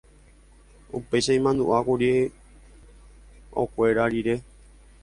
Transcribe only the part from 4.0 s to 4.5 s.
rire.